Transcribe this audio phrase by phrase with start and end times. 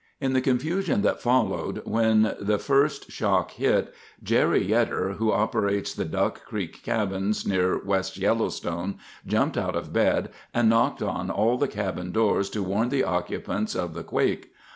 [0.19, 3.93] In the confusion that followed when the first shock hit,
[4.23, 8.95] Jerry Yetter, who operates the Duck Creek Cabins near West Yellowstone,
[9.27, 13.75] jumped out of bed and knocked on all the cabin doors to warn the occupants
[13.75, 14.51] of the quake.